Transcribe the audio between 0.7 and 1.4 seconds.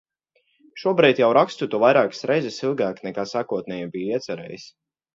Šobrīd jau